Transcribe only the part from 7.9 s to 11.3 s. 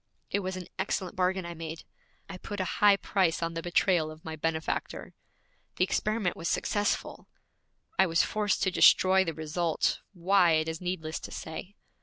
I was forced to destroy the result, why it is needless